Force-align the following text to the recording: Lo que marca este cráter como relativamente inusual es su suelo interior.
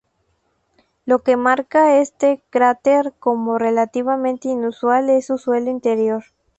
Lo 1.05 1.19
que 1.19 1.37
marca 1.37 1.97
este 1.99 2.41
cráter 2.49 3.13
como 3.19 3.59
relativamente 3.59 4.47
inusual 4.47 5.11
es 5.11 5.27
su 5.27 5.37
suelo 5.37 5.69
interior. 5.69 6.23